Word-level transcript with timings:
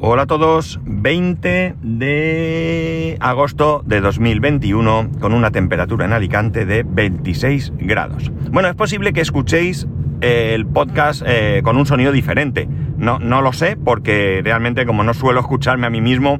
Hola 0.00 0.22
a 0.22 0.26
todos, 0.26 0.78
20 0.84 1.74
de 1.82 3.16
agosto 3.18 3.82
de 3.84 4.00
2021 4.00 5.10
con 5.18 5.32
una 5.32 5.50
temperatura 5.50 6.04
en 6.04 6.12
Alicante 6.12 6.64
de 6.64 6.84
26 6.84 7.72
grados. 7.78 8.30
Bueno, 8.52 8.68
es 8.68 8.76
posible 8.76 9.12
que 9.12 9.20
escuchéis 9.20 9.88
eh, 10.20 10.52
el 10.54 10.66
podcast 10.66 11.24
eh, 11.26 11.62
con 11.64 11.76
un 11.76 11.84
sonido 11.84 12.12
diferente. 12.12 12.68
No, 12.96 13.18
no 13.18 13.42
lo 13.42 13.52
sé 13.52 13.76
porque 13.76 14.40
realmente 14.44 14.86
como 14.86 15.02
no 15.02 15.14
suelo 15.14 15.40
escucharme 15.40 15.88
a 15.88 15.90
mí 15.90 16.00
mismo, 16.00 16.38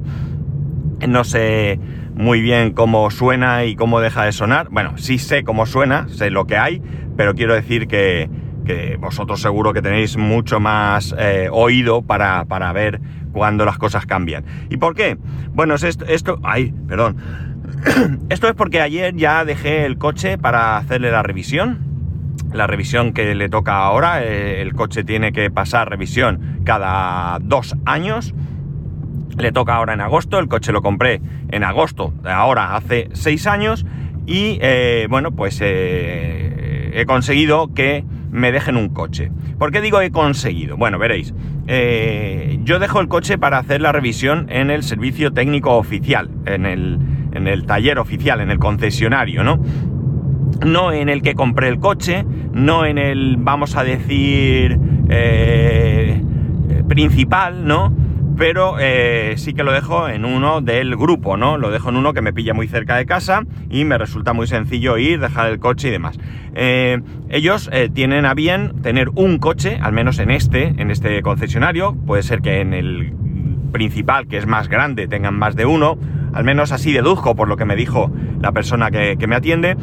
no 1.05 1.25
sé 1.25 1.81
muy 2.15 2.39
bien 2.39 2.71
cómo 2.71 3.11
suena 3.11 3.65
y 3.65 3.75
cómo 3.75 3.99
deja 3.99 4.23
de 4.23 4.31
sonar. 4.31 4.69
Bueno, 4.71 4.97
sí 4.97 5.17
sé 5.17 5.43
cómo 5.43 5.65
suena, 5.65 6.07
sé 6.07 6.29
lo 6.29 6.47
que 6.47 6.55
hay, 6.55 6.81
pero 7.17 7.35
quiero 7.35 7.55
decir 7.55 7.87
que, 7.87 8.29
que 8.65 8.95
vosotros 8.97 9.41
seguro 9.41 9.73
que 9.73 9.81
tenéis 9.81 10.15
mucho 10.15 10.61
más 10.61 11.13
eh, 11.17 11.49
oído 11.51 12.03
para, 12.03 12.45
para 12.45 12.71
ver 12.71 13.01
cuando 13.31 13.65
las 13.65 13.77
cosas 13.77 14.05
cambian. 14.05 14.43
¿Y 14.69 14.77
por 14.77 14.95
qué? 14.95 15.17
Bueno, 15.53 15.75
esto, 15.75 16.05
esto, 16.05 16.39
ay, 16.43 16.73
perdón. 16.87 17.17
esto 18.29 18.47
es 18.47 18.55
porque 18.55 18.81
ayer 18.81 19.15
ya 19.15 19.45
dejé 19.45 19.85
el 19.85 19.97
coche 19.97 20.37
para 20.37 20.77
hacerle 20.77 21.11
la 21.11 21.23
revisión. 21.23 21.79
La 22.51 22.67
revisión 22.67 23.13
que 23.13 23.35
le 23.35 23.49
toca 23.49 23.77
ahora, 23.77 24.23
eh, 24.23 24.61
el 24.61 24.73
coche 24.73 25.03
tiene 25.03 25.31
que 25.31 25.51
pasar 25.51 25.89
revisión 25.89 26.61
cada 26.63 27.37
dos 27.41 27.75
años. 27.85 28.33
Le 29.37 29.51
toca 29.51 29.75
ahora 29.75 29.93
en 29.93 30.01
agosto, 30.01 30.39
el 30.39 30.47
coche 30.47 30.71
lo 30.71 30.81
compré 30.81 31.21
en 31.49 31.63
agosto, 31.63 32.13
ahora 32.25 32.75
hace 32.75 33.09
seis 33.13 33.47
años. 33.47 33.85
Y 34.25 34.57
eh, 34.61 35.07
bueno, 35.09 35.31
pues 35.31 35.59
eh, 35.61 36.91
he 36.93 37.05
conseguido 37.05 37.73
que 37.73 38.03
me 38.31 38.51
dejen 38.51 38.77
un 38.77 38.89
coche. 38.89 39.31
¿Por 39.57 39.71
qué 39.71 39.81
digo 39.81 40.01
he 40.01 40.11
conseguido? 40.11 40.77
Bueno, 40.77 40.97
veréis. 40.99 41.33
Eh, 41.67 42.59
yo 42.63 42.79
dejo 42.79 42.99
el 42.99 43.07
coche 43.07 43.37
para 43.37 43.57
hacer 43.57 43.81
la 43.81 43.91
revisión 43.91 44.47
en 44.49 44.69
el 44.69 44.83
servicio 44.83 45.31
técnico 45.31 45.75
oficial, 45.77 46.29
en 46.45 46.65
el, 46.65 46.99
en 47.33 47.47
el 47.47 47.65
taller 47.65 47.99
oficial, 47.99 48.41
en 48.41 48.51
el 48.51 48.59
concesionario, 48.59 49.43
¿no? 49.43 49.59
No 50.65 50.91
en 50.91 51.09
el 51.09 51.21
que 51.21 51.35
compré 51.35 51.69
el 51.69 51.79
coche, 51.79 52.25
no 52.53 52.85
en 52.85 52.97
el, 52.97 53.37
vamos 53.37 53.75
a 53.75 53.83
decir, 53.83 54.77
eh, 55.09 56.21
principal, 56.87 57.65
¿no? 57.65 57.93
Pero 58.39 58.77
eh, 58.79 59.33
sí 59.35 59.53
que 59.53 59.63
lo 59.63 59.73
dejo 59.73 60.07
en 60.07 60.23
uno 60.23 60.61
del 60.61 60.95
grupo, 60.95 61.35
¿no? 61.35 61.57
Lo 61.57 61.71
dejo 61.71 61.89
en 61.89 61.97
uno 61.97 62.13
que 62.13 62.21
me 62.21 62.31
pilla 62.31 62.53
muy 62.53 62.69
cerca 62.69 62.95
de 62.95 63.05
casa 63.05 63.43
y 63.69 63.83
me 63.83 63.97
resulta 63.97 64.31
muy 64.31 64.47
sencillo 64.47 64.97
ir, 64.97 65.19
dejar 65.19 65.51
el 65.51 65.59
coche 65.59 65.89
y 65.89 65.91
demás. 65.91 66.17
Eh, 66.55 67.01
ellos 67.27 67.69
eh, 67.73 67.89
tienen 67.93 68.25
a 68.25 68.33
bien 68.33 68.81
tener 68.81 69.09
un 69.09 69.39
coche, 69.39 69.77
al 69.81 69.91
menos 69.91 70.19
en 70.19 70.31
este, 70.31 70.67
en 70.77 70.89
este 70.89 71.21
concesionario, 71.21 71.93
puede 72.07 72.23
ser 72.23 72.39
que 72.39 72.61
en 72.61 72.73
el 72.73 73.13
principal, 73.73 74.25
que 74.25 74.37
es 74.37 74.47
más 74.47 74.69
grande, 74.69 75.09
tengan 75.09 75.37
más 75.37 75.57
de 75.57 75.65
uno, 75.65 75.97
al 76.31 76.45
menos 76.45 76.71
así 76.71 76.93
deduzco 76.93 77.35
por 77.35 77.49
lo 77.49 77.57
que 77.57 77.65
me 77.65 77.75
dijo 77.75 78.09
la 78.41 78.53
persona 78.53 78.89
que, 78.89 79.17
que 79.19 79.27
me 79.27 79.35
atiende, 79.35 79.75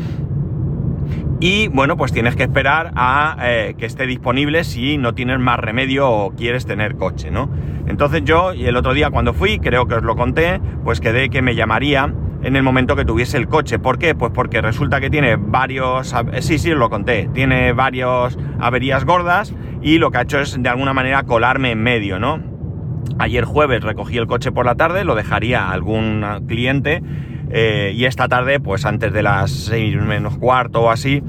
y 1.41 1.69
bueno, 1.69 1.97
pues 1.97 2.13
tienes 2.13 2.35
que 2.35 2.45
esperar 2.45 2.93
a 2.97 3.37
eh, 3.43 3.75
que 3.79 3.85
esté 3.87 4.07
disponible 4.07 4.65
si 4.65 4.97
no 4.97 5.15
tienes 5.15 5.39
más 5.39 5.59
remedio 5.59 6.11
o 6.11 6.31
quieres 6.35 6.65
tener 6.65 6.97
coche, 6.97 7.31
¿no? 7.31 7.51
Entonces 7.87 8.25
yo, 8.25 8.55
y 8.55 8.67
el 8.67 8.77
otro 8.77 8.95
día 8.95 9.11
cuando 9.11 9.35
fui, 9.35 9.59
creo 9.59 9.87
que 9.87 9.97
os 9.97 10.03
lo 10.03 10.17
conté, 10.17 10.61
pues 10.83 11.01
quedé 11.01 11.29
que 11.29 11.43
me 11.43 11.55
llamaría 11.55 12.13
en 12.43 12.57
el 12.57 12.63
momento 12.63 12.97
que 12.97 13.05
tuviese 13.05 13.37
el 13.37 13.49
coche. 13.49 13.79
¿Por 13.79 13.99
qué? 13.99 14.15
Pues 14.15 14.33
porque 14.33 14.61
resulta 14.63 15.01
que 15.01 15.11
tiene 15.11 15.37
varios... 15.37 16.15
Sí, 16.41 16.59
sí, 16.59 16.73
os 16.73 16.79
lo 16.79 16.91
conté. 16.91 17.29
Tiene 17.33 17.73
varios 17.73 18.39
averías 18.59 19.05
gordas 19.05 19.55
y 19.83 19.99
lo 19.99 20.11
que 20.11 20.19
ha 20.19 20.23
hecho 20.23 20.41
es 20.41 20.61
de 20.61 20.69
alguna 20.69 20.95
manera 20.95 21.25
colarme 21.25 21.73
en 21.73 21.83
medio, 21.83 22.19
¿no? 22.19 22.41
Ayer 23.19 23.45
jueves 23.45 23.83
recogí 23.83 24.17
el 24.17 24.27
coche 24.27 24.53
por 24.53 24.67
la 24.67 24.75
tarde, 24.75 25.05
lo 25.05 25.15
dejaría 25.15 25.65
a 25.65 25.73
algún 25.73 26.25
cliente 26.47 27.03
eh, 27.51 27.93
y 27.95 28.05
esta 28.05 28.29
tarde, 28.29 28.61
pues 28.61 28.85
antes 28.85 29.13
de 29.13 29.23
las 29.23 29.51
6 29.51 29.97
menos 30.03 30.37
cuarto 30.39 30.83
o 30.83 30.91
así, 30.91 31.23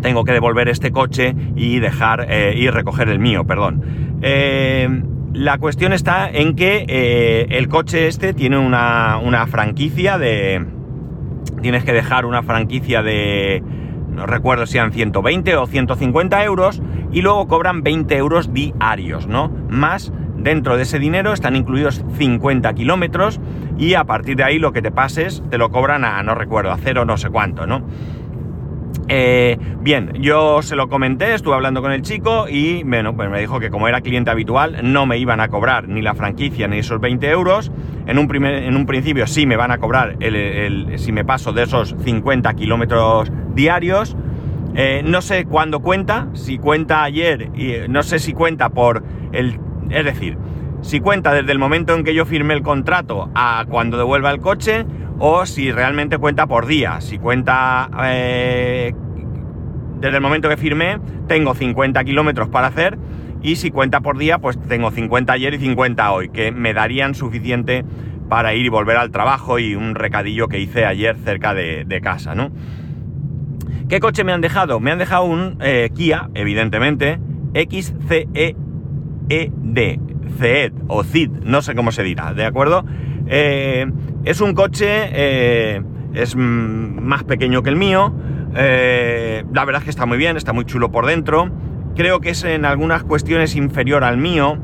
tengo 0.00 0.24
que 0.24 0.32
devolver 0.32 0.68
este 0.68 0.90
coche 0.90 1.34
y 1.56 1.78
dejar 1.78 2.26
eh, 2.28 2.54
y 2.56 2.68
recoger 2.68 3.08
el 3.08 3.18
mío, 3.18 3.44
perdón. 3.44 3.82
Eh, 4.22 4.88
la 5.32 5.58
cuestión 5.58 5.92
está 5.92 6.30
en 6.30 6.54
que 6.54 7.46
el 7.50 7.68
coche 7.68 8.06
este 8.06 8.34
tiene 8.34 8.56
una, 8.56 9.18
una, 9.18 9.46
franquicia 9.48 10.16
de... 10.16 10.64
Tienes 11.60 11.82
que 11.82 11.92
dejar 11.92 12.24
una 12.24 12.42
franquicia 12.44 13.02
de... 13.02 13.62
No 14.10 14.26
recuerdo 14.26 14.66
si 14.66 14.78
eran 14.78 14.92
120 14.92 15.56
o 15.56 15.66
150 15.66 16.44
euros 16.44 16.80
y 17.10 17.22
luego 17.22 17.48
cobran 17.48 17.82
20 17.82 18.16
euros 18.16 18.54
diarios, 18.54 19.26
¿no? 19.26 19.50
Más 19.68 20.12
Dentro 20.44 20.76
de 20.76 20.82
ese 20.82 20.98
dinero 20.98 21.32
están 21.32 21.56
incluidos 21.56 22.04
50 22.18 22.74
kilómetros 22.74 23.40
y 23.78 23.94
a 23.94 24.04
partir 24.04 24.36
de 24.36 24.44
ahí 24.44 24.58
lo 24.58 24.74
que 24.74 24.82
te 24.82 24.90
pases 24.90 25.42
te 25.48 25.56
lo 25.56 25.70
cobran 25.70 26.04
a, 26.04 26.22
no 26.22 26.34
recuerdo, 26.34 26.70
a 26.70 26.76
cero 26.76 27.06
no 27.06 27.16
sé 27.16 27.30
cuánto, 27.30 27.66
¿no? 27.66 27.82
Eh, 29.08 29.56
bien, 29.80 30.12
yo 30.20 30.60
se 30.60 30.76
lo 30.76 30.90
comenté, 30.90 31.32
estuve 31.32 31.54
hablando 31.54 31.80
con 31.80 31.92
el 31.92 32.02
chico 32.02 32.44
y 32.46 32.82
bueno, 32.82 33.16
pues 33.16 33.30
me 33.30 33.40
dijo 33.40 33.58
que 33.58 33.70
como 33.70 33.88
era 33.88 34.02
cliente 34.02 34.30
habitual 34.30 34.80
no 34.82 35.06
me 35.06 35.16
iban 35.16 35.40
a 35.40 35.48
cobrar 35.48 35.88
ni 35.88 36.02
la 36.02 36.14
franquicia 36.14 36.68
ni 36.68 36.78
esos 36.80 37.00
20 37.00 37.26
euros. 37.30 37.72
En 38.06 38.18
un, 38.18 38.28
primer, 38.28 38.64
en 38.64 38.76
un 38.76 38.84
principio 38.84 39.26
sí 39.26 39.46
me 39.46 39.56
van 39.56 39.70
a 39.70 39.78
cobrar 39.78 40.16
el, 40.20 40.92
si 40.98 41.10
me 41.10 41.24
paso 41.24 41.54
de 41.54 41.62
esos 41.62 41.96
50 42.04 42.52
kilómetros 42.52 43.32
diarios. 43.54 44.14
Eh, 44.74 45.02
no 45.06 45.22
sé 45.22 45.46
cuándo 45.46 45.80
cuenta, 45.80 46.28
si 46.34 46.58
cuenta 46.58 47.02
ayer, 47.02 47.50
y 47.54 47.88
no 47.88 48.02
sé 48.02 48.18
si 48.18 48.34
cuenta 48.34 48.70
por 48.70 49.04
el 49.32 49.58
es 49.90 50.04
decir, 50.04 50.36
si 50.84 51.00
cuenta 51.00 51.32
desde 51.32 51.50
el 51.50 51.58
momento 51.58 51.94
en 51.94 52.04
que 52.04 52.14
yo 52.14 52.26
firmé 52.26 52.54
el 52.54 52.62
contrato 52.62 53.30
a 53.34 53.64
cuando 53.68 53.96
devuelva 53.96 54.30
el 54.30 54.40
coche 54.40 54.84
o 55.18 55.46
si 55.46 55.72
realmente 55.72 56.18
cuenta 56.18 56.46
por 56.46 56.66
día. 56.66 57.00
Si 57.00 57.18
cuenta 57.18 57.88
eh, 58.04 58.92
desde 60.00 60.16
el 60.16 60.22
momento 60.22 60.48
que 60.48 60.56
firmé, 60.58 60.98
tengo 61.26 61.54
50 61.54 62.04
kilómetros 62.04 62.48
para 62.48 62.66
hacer 62.66 62.98
y 63.42 63.56
si 63.56 63.70
cuenta 63.70 64.00
por 64.00 64.18
día, 64.18 64.38
pues 64.38 64.60
tengo 64.60 64.90
50 64.90 65.32
ayer 65.32 65.54
y 65.54 65.58
50 65.58 66.12
hoy, 66.12 66.28
que 66.28 66.50
me 66.52 66.74
darían 66.74 67.14
suficiente 67.14 67.84
para 68.28 68.54
ir 68.54 68.66
y 68.66 68.68
volver 68.68 68.96
al 68.96 69.10
trabajo 69.10 69.58
y 69.58 69.74
un 69.74 69.94
recadillo 69.94 70.48
que 70.48 70.58
hice 70.58 70.86
ayer 70.86 71.16
cerca 71.24 71.54
de, 71.54 72.00
casa, 72.02 72.34
¿no? 72.34 72.50
¿Qué 73.88 74.00
coche 74.00 74.24
me 74.24 74.32
han 74.32 74.40
dejado? 74.40 74.80
Me 74.80 74.90
han 74.90 74.98
dejado 74.98 75.24
un 75.24 75.58
eh, 75.60 75.90
Kia, 75.94 76.30
evidentemente, 76.34 77.18
XCE 77.54 78.56
ED, 79.28 79.98
CED 80.38 80.72
o 80.88 81.02
CID, 81.04 81.30
no 81.44 81.62
sé 81.62 81.74
cómo 81.74 81.92
se 81.92 82.02
dirá, 82.02 82.34
¿de 82.34 82.44
acuerdo? 82.44 82.84
Eh, 83.26 83.86
es 84.24 84.40
un 84.40 84.54
coche, 84.54 84.86
eh, 84.88 85.82
es 86.14 86.36
más 86.36 87.24
pequeño 87.24 87.62
que 87.62 87.70
el 87.70 87.76
mío, 87.76 88.14
eh, 88.54 89.44
la 89.52 89.64
verdad 89.64 89.80
es 89.80 89.84
que 89.84 89.90
está 89.90 90.06
muy 90.06 90.18
bien, 90.18 90.36
está 90.36 90.52
muy 90.52 90.64
chulo 90.64 90.90
por 90.90 91.06
dentro, 91.06 91.50
creo 91.96 92.20
que 92.20 92.30
es 92.30 92.44
en 92.44 92.64
algunas 92.64 93.04
cuestiones 93.04 93.56
inferior 93.56 94.04
al 94.04 94.16
mío, 94.16 94.58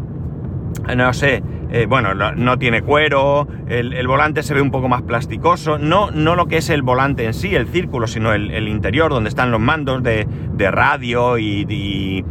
no 0.96 1.12
sé, 1.12 1.42
bueno, 1.88 2.14
no, 2.14 2.58
tiene 2.58 2.82
cuero, 2.82 3.46
el, 3.68 4.06
volante 4.08 4.42
se 4.42 4.54
ve 4.54 4.60
un 4.60 4.72
poco 4.72 4.88
más 4.88 5.02
plasticoso, 5.02 5.78
no, 5.78 6.10
no 6.10 6.34
lo 6.34 6.46
que 6.46 6.56
es 6.56 6.68
el 6.68 6.82
volante 6.82 7.24
en 7.24 7.34
sí, 7.34 7.54
el 7.54 7.68
círculo, 7.68 8.08
sino 8.08 8.32
el, 8.32 8.66
interior 8.66 9.12
donde 9.12 9.28
están 9.28 9.50
los 9.52 9.60
mandos 9.60 10.02
de, 10.02 10.26
radio 10.70 11.38
y 11.38 12.24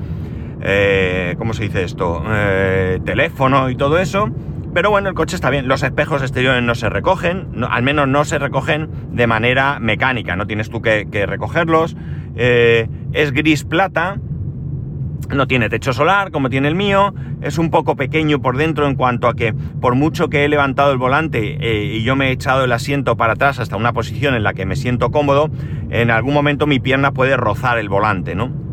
eh, 0.61 1.35
¿cómo 1.37 1.53
se 1.53 1.63
dice 1.63 1.83
esto? 1.83 2.23
Eh, 2.27 2.99
teléfono 3.05 3.69
y 3.69 3.75
todo 3.75 3.99
eso. 3.99 4.29
Pero 4.73 4.91
bueno, 4.91 5.09
el 5.09 5.15
coche 5.15 5.35
está 5.35 5.49
bien. 5.49 5.67
Los 5.67 5.83
espejos 5.83 6.21
exteriores 6.21 6.61
no 6.61 6.75
se 6.75 6.89
recogen, 6.89 7.47
al 7.69 7.83
menos 7.83 8.07
no 8.07 8.23
se 8.23 8.37
recogen 8.37 8.89
de 9.11 9.25
manera 9.25 9.79
mecánica, 9.79 10.35
no 10.35 10.45
tienes 10.45 10.69
tú 10.69 10.81
que, 10.81 11.05
recogerlos. 11.25 11.95
Eh, 12.35 12.87
es 13.11 13.31
gris 13.31 13.63
plata, 13.63 14.17
no 15.35 15.47
tiene 15.47 15.69
techo 15.69 15.91
solar 15.91 16.31
como 16.31 16.49
tiene 16.49 16.67
el 16.67 16.75
mío, 16.75 17.13
es 17.41 17.57
un 17.57 17.71
poco 17.71 17.95
pequeño 17.95 18.41
por 18.41 18.57
dentro 18.57 18.87
en 18.87 18.95
cuanto 18.95 19.27
a 19.27 19.33
que 19.33 19.53
por 19.53 19.95
mucho 19.95 20.29
que 20.29 20.45
he 20.45 20.47
levantado 20.49 20.91
el 20.91 20.99
volante 20.99 21.57
y 21.59 22.03
yo 22.03 22.15
me 22.15 22.29
he 22.29 22.31
echado 22.31 22.63
el 22.63 22.71
asiento 22.71 23.17
para 23.17 23.33
atrás 23.33 23.59
hasta 23.59 23.75
una 23.75 23.91
posición 23.91 24.35
en 24.35 24.43
la 24.43 24.53
que 24.53 24.65
me 24.65 24.75
siento 24.75 25.11
cómodo, 25.11 25.49
en 25.89 26.11
algún 26.11 26.33
momento 26.33 26.67
mi 26.67 26.79
pierna 26.79 27.11
puede 27.11 27.35
rozar 27.35 27.79
el 27.79 27.89
volante, 27.89 28.35
¿no? 28.35 28.68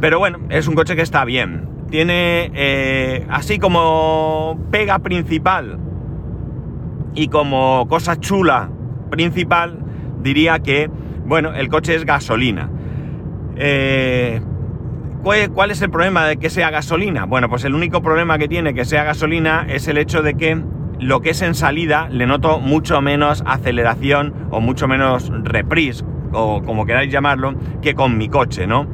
Pero 0.00 0.18
bueno, 0.18 0.38
es 0.50 0.68
un 0.68 0.74
coche 0.74 0.96
que 0.96 1.02
está 1.02 1.24
bien. 1.24 1.68
Tiene 1.90 2.50
eh, 2.54 3.26
así 3.30 3.58
como 3.58 4.58
pega 4.70 4.98
principal 4.98 5.78
y 7.14 7.28
como 7.28 7.86
cosa 7.88 8.18
chula 8.18 8.70
principal, 9.10 9.78
diría 10.20 10.58
que, 10.58 10.90
bueno, 11.24 11.54
el 11.54 11.68
coche 11.68 11.94
es 11.94 12.04
gasolina. 12.04 12.68
Eh, 13.56 14.40
¿Cuál 15.54 15.70
es 15.72 15.82
el 15.82 15.90
problema 15.90 16.24
de 16.24 16.36
que 16.36 16.50
sea 16.50 16.70
gasolina? 16.70 17.24
Bueno, 17.24 17.48
pues 17.48 17.64
el 17.64 17.74
único 17.74 18.00
problema 18.00 18.38
que 18.38 18.46
tiene 18.46 18.74
que 18.74 18.84
sea 18.84 19.02
gasolina 19.02 19.66
es 19.68 19.88
el 19.88 19.98
hecho 19.98 20.22
de 20.22 20.34
que 20.34 20.62
lo 21.00 21.20
que 21.20 21.30
es 21.30 21.42
en 21.42 21.54
salida 21.54 22.08
le 22.10 22.26
noto 22.26 22.60
mucho 22.60 23.00
menos 23.00 23.42
aceleración 23.44 24.34
o 24.50 24.60
mucho 24.60 24.86
menos 24.86 25.32
reprise, 25.42 26.04
o 26.32 26.62
como 26.62 26.86
queráis 26.86 27.10
llamarlo, 27.10 27.54
que 27.82 27.94
con 27.94 28.16
mi 28.16 28.28
coche, 28.28 28.68
¿no? 28.68 28.86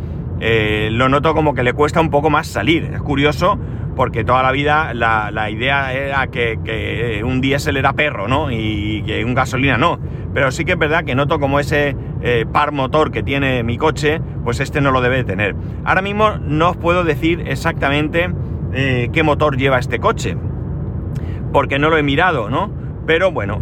Eh, 0.44 0.88
lo 0.90 1.08
noto 1.08 1.34
como 1.34 1.54
que 1.54 1.62
le 1.62 1.72
cuesta 1.72 2.00
un 2.00 2.10
poco 2.10 2.28
más 2.28 2.48
salir. 2.48 2.90
Es 2.92 3.00
curioso 3.00 3.60
porque 3.94 4.24
toda 4.24 4.42
la 4.42 4.50
vida 4.50 4.92
la, 4.92 5.50
idea 5.50 5.92
era 5.92 6.26
que, 6.26 7.22
un 7.24 7.40
diésel 7.40 7.76
era 7.76 7.92
perro, 7.92 8.26
¿no? 8.26 8.50
Y 8.50 9.04
que 9.06 9.24
un 9.24 9.34
gasolina 9.34 9.78
no. 9.78 10.00
Pero 10.34 10.50
sí 10.50 10.64
que 10.64 10.72
es 10.72 10.78
verdad 10.78 11.04
que 11.04 11.14
noto 11.14 11.38
como 11.38 11.60
ese 11.60 11.94
eh, 12.22 12.44
par 12.50 12.72
motor 12.72 13.12
que 13.12 13.22
tiene 13.22 13.62
mi 13.62 13.78
coche, 13.78 14.20
pues 14.42 14.58
este 14.58 14.80
no 14.80 14.90
lo 14.90 15.00
debe 15.00 15.22
tener. 15.22 15.54
Ahora 15.84 16.02
mismo 16.02 16.30
no 16.40 16.70
os 16.70 16.76
puedo 16.76 17.04
decir 17.04 17.44
exactamente 17.46 18.28
eh, 18.72 19.10
qué 19.12 19.22
motor 19.22 19.56
lleva 19.56 19.78
este 19.78 20.00
coche, 20.00 20.36
porque 21.52 21.78
no 21.78 21.88
lo 21.88 21.98
he 21.98 22.02
mirado, 22.02 22.50
¿no? 22.50 22.72
Pero 23.06 23.30
bueno, 23.30 23.60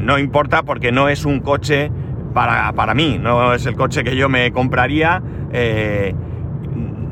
no 0.00 0.18
importa 0.18 0.62
porque 0.62 0.92
no 0.92 1.08
es 1.08 1.24
un 1.24 1.40
coche 1.40 1.90
para, 2.32 2.72
para, 2.72 2.94
mí, 2.94 3.18
no 3.20 3.54
es 3.54 3.66
el 3.66 3.76
coche 3.76 4.04
que 4.04 4.16
yo 4.16 4.28
me 4.28 4.52
compraría. 4.52 5.22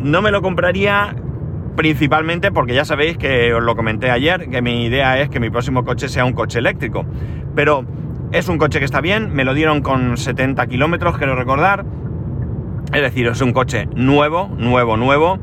no 0.00 0.22
me 0.22 0.30
lo 0.30 0.42
compraría 0.42 1.14
principalmente 1.78 2.50
porque 2.50 2.74
ya 2.74 2.84
sabéis 2.84 3.16
que 3.18 3.54
os 3.54 3.62
lo 3.62 3.76
comenté 3.76 4.10
ayer, 4.10 4.50
que 4.50 4.60
mi 4.60 4.86
idea 4.86 5.20
es 5.20 5.28
que 5.28 5.38
mi 5.38 5.48
próximo 5.48 5.84
coche 5.84 6.08
sea 6.08 6.24
un 6.24 6.32
coche 6.32 6.58
eléctrico. 6.58 7.06
Pero 7.54 7.84
es 8.32 8.48
un 8.48 8.58
coche 8.58 8.80
que 8.80 8.84
está 8.84 9.00
bien, 9.00 9.32
me 9.32 9.44
lo 9.44 9.54
dieron 9.54 9.80
con 9.80 10.16
70 10.16 10.66
kilómetros, 10.66 11.16
quiero 11.18 11.36
recordar. 11.36 11.84
Es 12.92 13.00
decir, 13.00 13.28
es 13.28 13.40
un 13.40 13.52
coche 13.52 13.88
nuevo, 13.94 14.50
nuevo, 14.58 14.96
nuevo. 14.96 15.38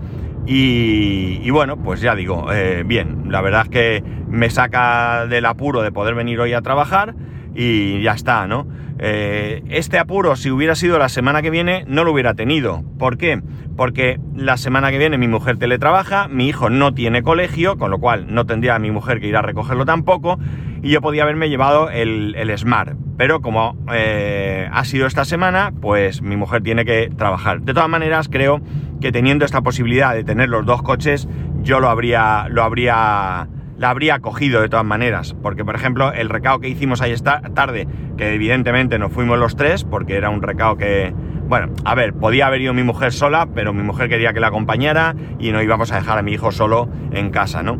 Y, 0.45 1.49
bueno, 1.51 1.77
pues 1.77 2.01
ya 2.01 2.15
digo, 2.15 2.51
eh, 2.51 2.83
bien, 2.85 3.31
la 3.31 3.39
verdad 3.41 3.61
es 3.63 3.69
que 3.69 4.03
me 4.27 4.49
saca 4.49 5.25
del 5.27 5.45
apuro 5.45 5.81
de 5.81 5.93
poder 5.93 6.15
venir 6.15 6.39
hoy 6.41 6.51
a 6.51 6.61
trabajar 6.61 7.15
y 7.55 8.01
ya 8.01 8.11
está, 8.11 8.47
¿no? 8.47 8.67
Eh, 8.97 9.63
este 9.69 9.99
apuro, 9.99 10.35
si 10.35 10.49
hubiera 10.51 10.75
sido 10.75 10.97
la 10.97 11.09
semana 11.09 11.41
que 11.41 11.49
viene, 11.49 11.83
no 11.87 12.03
lo 12.03 12.11
hubiera 12.11 12.33
tenido. 12.33 12.83
¿Por 12.97 13.17
qué? 13.17 13.41
Porque 13.75 14.19
la 14.35 14.57
semana 14.57 14.89
que 14.91 14.97
viene 14.97 15.17
mi 15.17 15.27
mujer 15.27 15.57
teletrabaja, 15.57 16.27
mi 16.29 16.47
hijo 16.47 16.69
no 16.69 16.93
tiene 16.93 17.21
colegio, 17.21 17.77
con 17.77 17.91
lo 17.91 17.99
cual 17.99 18.33
no 18.33 18.45
tendría 18.45 18.75
a 18.75 18.79
mi 18.79 18.91
mujer 18.91 19.19
que 19.19 19.27
ir 19.27 19.35
a 19.35 19.41
recogerlo 19.41 19.85
tampoco, 19.85 20.39
y 20.81 20.89
yo 20.91 21.01
podía 21.01 21.23
haberme 21.23 21.49
llevado 21.49 21.89
el, 21.89 22.53
Smart. 22.57 22.95
Pero 23.17 23.41
como 23.41 23.77
eh, 23.93 24.69
ha 24.71 24.85
sido 24.85 25.07
esta 25.07 25.25
semana, 25.25 25.73
pues 25.81 26.21
mi 26.21 26.37
mujer 26.37 26.63
tiene 26.63 26.85
que 26.85 27.09
trabajar. 27.17 27.61
De 27.61 27.73
todas 27.73 27.89
maneras, 27.89 28.29
creo 28.29 28.61
que 29.01 29.11
teniendo 29.11 29.45
esta 29.45 29.61
posibilidad 29.61 30.13
de 30.13 30.23
tener 30.23 30.47
los 30.47 30.65
dos 30.65 30.81
coches, 30.83 31.27
yo 31.63 31.79
lo 31.79 31.89
habría, 31.89 32.47
lo 32.49 32.63
habría 32.63 33.49
la 33.77 33.89
habría 33.89 34.19
cogido 34.19 34.61
de 34.61 34.69
todas 34.69 34.85
maneras. 34.85 35.35
Porque, 35.41 35.65
por 35.65 35.75
ejemplo, 35.75 36.11
el 36.13 36.29
recao 36.29 36.59
que 36.59 36.69
hicimos 36.69 37.01
ahí 37.01 37.11
esta 37.11 37.41
tarde, 37.53 37.87
que 38.17 38.33
evidentemente 38.33 38.99
nos 38.99 39.11
fuimos 39.11 39.37
los 39.37 39.55
tres, 39.55 39.83
porque 39.83 40.15
era 40.15 40.29
un 40.29 40.41
recao 40.41 40.77
que, 40.77 41.13
bueno, 41.47 41.73
a 41.83 41.95
ver, 41.95 42.13
podía 42.13 42.47
haber 42.47 42.61
ido 42.61 42.73
mi 42.73 42.83
mujer 42.83 43.13
sola, 43.13 43.47
pero 43.53 43.73
mi 43.73 43.83
mujer 43.83 44.09
quería 44.09 44.33
que 44.33 44.39
la 44.39 44.47
acompañara 44.47 45.15
y 45.39 45.51
no 45.51 45.61
íbamos 45.61 45.91
a 45.91 45.95
dejar 45.97 46.17
a 46.17 46.21
mi 46.21 46.33
hijo 46.33 46.51
solo 46.51 46.89
en 47.11 47.29
casa, 47.29 47.63
¿no? 47.63 47.79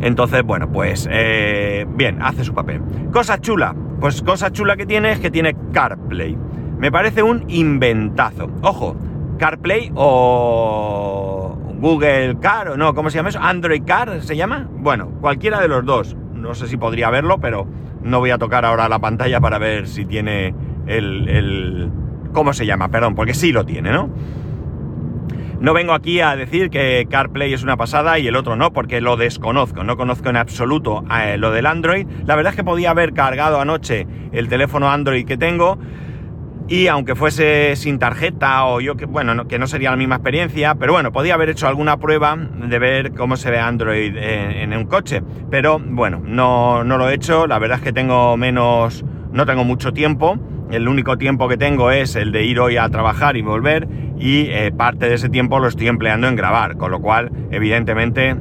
Entonces, 0.00 0.42
bueno, 0.42 0.70
pues 0.72 1.08
eh, 1.10 1.86
bien, 1.90 2.22
hace 2.22 2.44
su 2.44 2.54
papel. 2.54 2.80
Cosa 3.12 3.38
chula, 3.38 3.74
pues 4.00 4.22
cosa 4.22 4.50
chula 4.50 4.76
que 4.76 4.86
tiene 4.86 5.12
es 5.12 5.20
que 5.20 5.30
tiene 5.30 5.54
CarPlay. 5.72 6.36
Me 6.78 6.90
parece 6.90 7.22
un 7.22 7.44
inventazo. 7.48 8.50
Ojo, 8.62 8.96
CarPlay 9.38 9.92
o 9.94 11.49
Google 11.80 12.36
Car 12.40 12.68
o 12.68 12.76
no, 12.76 12.94
¿cómo 12.94 13.10
se 13.10 13.16
llama 13.16 13.30
eso? 13.30 13.40
Android 13.40 13.82
Car 13.84 14.20
se 14.22 14.36
llama. 14.36 14.68
Bueno, 14.70 15.10
cualquiera 15.20 15.60
de 15.60 15.68
los 15.68 15.84
dos. 15.84 16.16
No 16.34 16.54
sé 16.54 16.66
si 16.66 16.76
podría 16.76 17.10
verlo, 17.10 17.38
pero 17.38 17.66
no 18.02 18.18
voy 18.18 18.30
a 18.30 18.38
tocar 18.38 18.64
ahora 18.64 18.88
la 18.88 18.98
pantalla 18.98 19.40
para 19.40 19.58
ver 19.58 19.88
si 19.88 20.04
tiene 20.04 20.54
el, 20.86 21.28
el... 21.28 21.90
¿Cómo 22.32 22.52
se 22.52 22.66
llama? 22.66 22.88
Perdón, 22.90 23.14
porque 23.14 23.34
sí 23.34 23.50
lo 23.50 23.64
tiene, 23.64 23.92
¿no? 23.92 24.10
No 25.60 25.74
vengo 25.74 25.92
aquí 25.92 26.20
a 26.20 26.36
decir 26.36 26.70
que 26.70 27.06
CarPlay 27.10 27.52
es 27.52 27.62
una 27.62 27.76
pasada 27.76 28.18
y 28.18 28.26
el 28.26 28.34
otro 28.36 28.56
no, 28.56 28.72
porque 28.72 29.02
lo 29.02 29.18
desconozco, 29.18 29.84
no 29.84 29.98
conozco 29.98 30.30
en 30.30 30.36
absoluto 30.36 31.04
eh, 31.14 31.36
lo 31.36 31.50
del 31.50 31.66
Android. 31.66 32.06
La 32.24 32.34
verdad 32.34 32.52
es 32.52 32.56
que 32.56 32.64
podía 32.64 32.92
haber 32.92 33.12
cargado 33.12 33.60
anoche 33.60 34.06
el 34.32 34.48
teléfono 34.48 34.90
Android 34.90 35.26
que 35.26 35.36
tengo, 35.36 35.78
y 36.70 36.86
aunque 36.86 37.16
fuese 37.16 37.74
sin 37.74 37.98
tarjeta 37.98 38.64
o 38.66 38.80
yo 38.80 38.94
que, 38.94 39.04
bueno, 39.04 39.48
que 39.48 39.58
no 39.58 39.66
sería 39.66 39.90
la 39.90 39.96
misma 39.96 40.14
experiencia, 40.14 40.76
pero 40.76 40.92
bueno, 40.92 41.10
podía 41.10 41.34
haber 41.34 41.48
hecho 41.48 41.66
alguna 41.66 41.96
prueba 41.96 42.36
de 42.36 42.78
ver 42.78 43.12
cómo 43.12 43.36
se 43.36 43.50
ve 43.50 43.58
Android 43.58 44.16
en, 44.16 44.72
un 44.72 44.84
coche. 44.84 45.20
Pero 45.50 45.80
bueno, 45.80 46.22
no, 46.24 46.84
no, 46.84 46.96
lo 46.96 47.10
he 47.10 47.14
hecho, 47.14 47.48
la 47.48 47.58
verdad 47.58 47.78
es 47.78 47.84
que 47.84 47.92
tengo 47.92 48.36
menos, 48.36 49.04
no 49.32 49.46
tengo 49.46 49.64
mucho 49.64 49.92
tiempo. 49.92 50.38
El 50.70 50.86
único 50.86 51.18
tiempo 51.18 51.48
que 51.48 51.56
tengo 51.56 51.90
es 51.90 52.14
el 52.14 52.30
de 52.30 52.44
ir 52.44 52.60
hoy 52.60 52.76
a 52.76 52.88
trabajar 52.88 53.36
y 53.36 53.42
volver 53.42 53.88
y 54.20 54.46
eh, 54.50 54.70
parte 54.70 55.08
de 55.08 55.16
ese 55.16 55.28
tiempo 55.28 55.58
lo 55.58 55.66
estoy 55.66 55.88
empleando 55.88 56.28
en 56.28 56.36
grabar, 56.36 56.76
con 56.76 56.92
lo 56.92 57.00
cual 57.00 57.32
evidentemente 57.50 58.36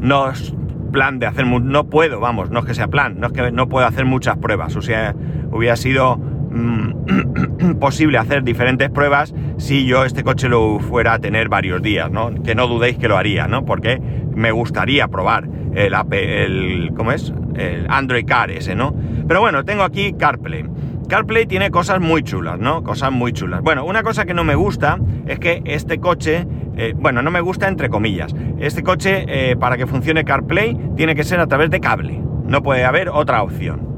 no 0.00 0.30
es 0.30 0.54
plan 0.90 1.18
de 1.18 1.26
hacer, 1.26 1.46
no 1.46 1.84
puedo, 1.90 2.18
vamos, 2.18 2.50
no 2.50 2.60
es 2.60 2.64
que 2.64 2.72
sea 2.72 2.88
plan, 2.88 3.20
no 3.20 3.26
es 3.26 3.32
que 3.34 3.52
no 3.52 3.68
puedo 3.68 3.86
hacer 3.86 4.06
muchas 4.06 4.38
pruebas, 4.38 4.74
o 4.74 4.82
sea, 4.82 5.14
hubiera 5.52 5.76
sido 5.76 6.18
Mm, 6.50 7.74
posible 7.78 8.18
hacer 8.18 8.42
diferentes 8.42 8.90
pruebas 8.90 9.32
si 9.56 9.86
yo 9.86 10.04
este 10.04 10.24
coche 10.24 10.48
lo 10.48 10.80
fuera 10.80 11.14
a 11.14 11.18
tener 11.20 11.48
varios 11.48 11.80
días, 11.80 12.10
¿no? 12.10 12.30
Que 12.42 12.54
no 12.54 12.66
dudéis 12.66 12.98
que 12.98 13.08
lo 13.08 13.16
haría, 13.16 13.46
¿no? 13.46 13.64
Porque 13.64 14.00
me 14.34 14.50
gustaría 14.50 15.06
probar 15.08 15.48
el, 15.74 15.94
el 16.12 16.92
¿cómo 16.96 17.12
es? 17.12 17.32
El 17.54 17.86
Android 17.88 18.26
Car 18.26 18.50
ese, 18.50 18.74
¿no? 18.74 18.94
Pero 19.28 19.40
bueno, 19.40 19.64
tengo 19.64 19.84
aquí 19.84 20.12
CarPlay. 20.14 20.64
CarPlay 21.08 21.46
tiene 21.46 21.70
cosas 21.70 22.00
muy 22.00 22.22
chulas, 22.22 22.58
¿no? 22.58 22.82
Cosas 22.82 23.12
muy 23.12 23.32
chulas. 23.32 23.62
Bueno, 23.62 23.84
una 23.84 24.02
cosa 24.02 24.24
que 24.24 24.34
no 24.34 24.44
me 24.44 24.54
gusta 24.54 24.98
es 25.26 25.38
que 25.38 25.62
este 25.64 25.98
coche, 25.98 26.46
eh, 26.76 26.94
bueno, 26.96 27.22
no 27.22 27.30
me 27.30 27.40
gusta 27.40 27.68
entre 27.68 27.90
comillas. 27.90 28.34
Este 28.58 28.82
coche, 28.82 29.24
eh, 29.28 29.56
para 29.56 29.76
que 29.76 29.86
funcione 29.86 30.24
CarPlay, 30.24 30.76
tiene 30.96 31.14
que 31.14 31.24
ser 31.24 31.38
a 31.40 31.46
través 31.46 31.70
de 31.70 31.80
cable. 31.80 32.20
No 32.44 32.62
puede 32.62 32.84
haber 32.84 33.08
otra 33.08 33.42
opción 33.42 33.89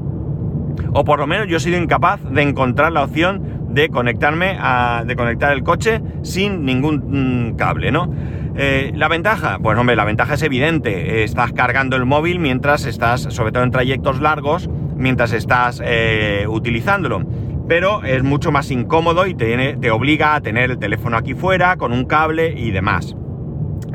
o 0.93 1.03
por 1.03 1.19
lo 1.19 1.27
menos 1.27 1.47
yo 1.47 1.57
he 1.57 1.59
sido 1.59 1.77
incapaz 1.77 2.21
de 2.23 2.41
encontrar 2.41 2.91
la 2.91 3.03
opción 3.03 3.63
de 3.69 3.89
conectarme 3.89 4.57
a, 4.59 5.03
de 5.05 5.15
conectar 5.15 5.51
el 5.51 5.63
coche 5.63 6.01
sin 6.21 6.63
ningún 6.63 7.49
mm, 7.49 7.55
cable, 7.55 7.91
¿no? 7.91 8.13
Eh, 8.55 8.91
la 8.95 9.07
ventaja, 9.07 9.57
bueno 9.57 9.81
hombre, 9.81 9.95
la 9.95 10.05
ventaja 10.05 10.35
es 10.35 10.43
evidente, 10.43 11.23
estás 11.23 11.53
cargando 11.53 11.95
el 11.95 12.05
móvil 12.05 12.39
mientras 12.39 12.85
estás, 12.85 13.21
sobre 13.21 13.51
todo 13.51 13.63
en 13.63 13.71
trayectos 13.71 14.21
largos, 14.21 14.69
mientras 14.95 15.33
estás 15.33 15.81
eh, 15.83 16.45
utilizándolo. 16.47 17.23
Pero 17.67 18.03
es 18.03 18.21
mucho 18.23 18.51
más 18.51 18.69
incómodo 18.71 19.25
y 19.25 19.33
te, 19.33 19.77
te, 19.77 19.89
obliga 19.89 20.35
a 20.35 20.41
tener 20.41 20.69
el 20.69 20.77
teléfono 20.77 21.17
aquí 21.17 21.33
fuera, 21.33 21.77
con 21.77 21.93
un 21.93 22.05
cable 22.05 22.53
y 22.55 22.71
demás. 22.71 23.15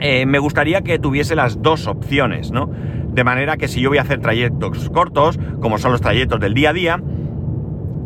Eh, 0.01 0.27
me 0.27 0.39
gustaría 0.39 0.81
que 0.81 0.99
tuviese 0.99 1.37
las 1.37 1.61
dos 1.61 1.87
opciones, 1.87 2.51
¿no? 2.51 2.71
De 3.09 3.25
manera 3.25 3.57
que 3.57 3.69
si 3.69 3.81
yo 3.81 3.89
voy 3.89 3.99
a 3.99 4.03
hacer 4.03 4.21
trayectos 4.21 4.91
cortos, 4.91 5.39
como 5.61 5.79
son 5.79 5.93
los 5.93 6.01
trayectos 6.01 6.41
del 6.41 6.55
día 6.55 6.71
a 6.71 6.73
día, 6.73 7.03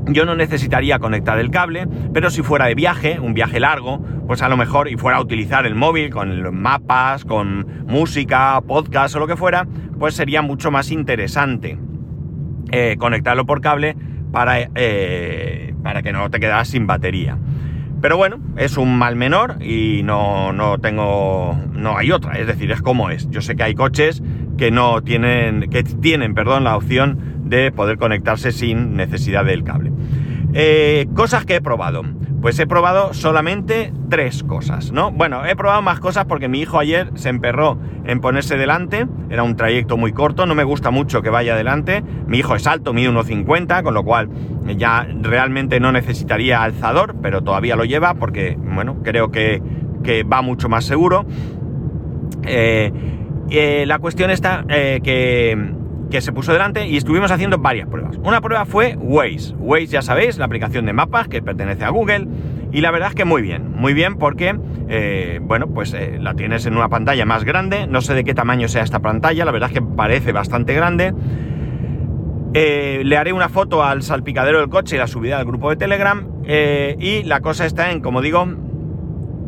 yo 0.07 0.25
no 0.25 0.35
necesitaría 0.35 0.99
conectar 0.99 1.39
el 1.39 1.51
cable, 1.51 1.87
pero 2.13 2.31
si 2.31 2.43
fuera 2.43 2.67
de 2.67 2.75
viaje, 2.75 3.21
un 3.21 3.35
viaje 3.35 3.61
largo, 3.61 4.01
pues 4.27 4.43
a 4.43 4.49
lo 4.49 4.57
mejor 4.57 4.89
y 4.89 4.97
fuera 4.97 5.19
a 5.19 5.21
utilizar 5.21 5.67
el 5.67 5.75
móvil 5.75 6.11
con 6.11 6.57
mapas, 6.57 7.25
con 7.25 7.85
música, 7.87 8.61
podcast 8.67 9.15
o 9.15 9.21
lo 9.21 9.27
que 9.27 9.37
fuera, 9.37 9.67
pues 9.99 10.15
sería 10.15 10.43
mucho 10.43 10.71
más 10.71 10.91
interesante 10.91 11.79
eh, 12.73 12.97
conectarlo 12.99 13.47
por 13.47 13.61
cable 13.61 13.97
para, 14.33 14.69
eh, 14.75 15.75
para 15.83 16.03
que 16.03 16.13
no 16.13 16.31
te 16.31 16.41
quedas 16.41 16.69
sin 16.69 16.87
batería. 16.87 17.39
Pero 18.03 18.17
bueno, 18.17 18.41
es 18.57 18.77
un 18.77 18.99
mal 18.99 19.15
menor 19.15 19.63
y 19.63 20.03
no, 20.03 20.53
no 20.53 20.79
tengo. 20.79 21.57
no 21.73 21.97
hay 21.97 22.11
otra. 22.11 22.33
Es 22.33 22.49
decir, 22.49 22.73
es 22.73 22.83
como 22.83 23.11
es. 23.11 23.31
Yo 23.31 23.41
sé 23.41 23.55
que 23.55 23.63
hay 23.63 23.75
coches 23.77 24.21
que 24.59 24.73
no 24.73 25.03
tienen. 25.03 25.71
que 25.71 25.85
tienen, 25.85 26.35
perdón, 26.35 26.65
la 26.65 26.77
opción 26.77 27.45
de 27.45 27.71
poder 27.71 27.99
conectarse 27.99 28.51
sin 28.51 28.97
necesidad 28.97 29.45
del 29.45 29.63
cable. 29.63 29.93
Eh, 30.55 31.09
cosas 31.15 31.45
que 31.45 31.57
he 31.57 31.61
probado. 31.61 32.03
Pues 32.41 32.59
he 32.59 32.67
probado 32.67 33.15
solamente 33.15 33.93
tres 34.11 34.43
cosas, 34.43 34.91
¿no? 34.91 35.13
Bueno, 35.13 35.47
he 35.47 35.55
probado 35.55 35.81
más 35.81 36.01
cosas 36.01 36.25
porque 36.25 36.49
mi 36.49 36.61
hijo 36.61 36.81
ayer 36.81 37.11
se 37.15 37.29
emperró 37.29 37.79
en 38.05 38.21
ponerse 38.21 38.57
delante. 38.57 39.07
Era 39.31 39.45
un 39.45 39.55
trayecto 39.55 39.97
muy 39.97 40.13
corto, 40.13 40.45
no 40.45 40.57
me 40.57 40.65
gusta 40.65 40.91
mucho 40.91 41.23
que 41.23 41.31
vaya 41.31 41.55
delante. 41.55 42.03
Mi 42.27 42.39
hijo 42.39 42.57
es 42.57 42.67
alto, 42.67 42.93
mide 42.93 43.11
1,50, 43.11 43.83
con 43.85 43.95
lo 43.95 44.03
cual 44.03 44.29
ya 44.77 45.07
realmente 45.21 45.79
no 45.79 45.93
necesitaría 45.93 46.63
alzador, 46.63 47.15
pero 47.23 47.43
todavía 47.43 47.77
lo 47.77 47.85
lleva 47.85 48.15
porque, 48.15 48.59
bueno, 48.59 48.99
creo 49.05 49.31
que, 49.31 49.63
va 50.31 50.43
mucho 50.43 50.69
más 50.69 50.85
seguro. 50.85 51.25
Eh, 52.45 52.93
eh, 53.51 53.85
la 53.87 54.01
cuestión 54.01 54.31
está 54.31 54.65
que 54.67 55.82
que 56.13 56.21
se 56.21 56.31
puso 56.31 56.53
delante 56.53 56.87
y 56.87 56.99
estuvimos 56.99 57.31
haciendo 57.31 57.57
varias 57.57 57.89
pruebas. 57.89 58.19
Una 58.23 58.43
prueba 58.43 58.67
fue 58.67 58.97
Waze. 59.01 59.55
Waze, 59.59 59.87
ya 59.87 60.03
sabéis, 60.03 60.37
la 60.37 60.45
aplicación 60.45 60.85
de 60.85 60.93
mapas 60.93 61.27
que 61.27 61.41
pertenece 61.41 61.87
a 61.87 61.89
Google. 61.89 62.29
Y 62.71 62.83
la 62.83 62.91
verdad 62.91 63.09
es 63.09 63.15
que 63.15 63.25
muy 63.25 63.41
bien, 63.41 63.73
muy 63.73 63.95
bien 63.95 64.17
porque, 64.17 64.55
eh, 64.89 65.41
bueno, 65.43 65.69
pues 65.69 65.95
eh, 65.95 66.19
la 66.21 66.35
tienes 66.35 66.67
en 66.67 66.77
una 66.77 66.91
pantalla 66.91 67.25
más 67.25 67.45
grande. 67.45 67.87
No 67.87 68.03
sé 68.03 68.13
de 68.13 68.25
qué 68.25 68.35
tamaño 68.35 68.69
sea 68.69 68.83
esta 68.83 69.01
pantalla, 69.01 69.47
la 69.47 69.53
verdad 69.53 69.71
es 69.71 69.75
que 69.75 69.83
parece 69.83 70.33
bastante 70.33 70.75
grande. 70.75 71.15
Eh, 72.53 73.01
le 73.07 73.17
haré 73.17 73.33
una 73.33 73.49
foto 73.49 73.83
al 73.83 74.03
salpicadero 74.03 74.61
del 74.61 74.69
coche 74.69 74.97
y 74.97 74.99
la 74.99 75.07
subida 75.07 75.39
al 75.39 75.47
grupo 75.47 75.71
de 75.71 75.77
Telegram. 75.77 76.29
y 76.45 77.23
la 77.23 77.41
cosa 77.41 77.65
está 77.65 77.91
en, 77.91 78.01
como 78.01 78.21
digo, 78.21 78.47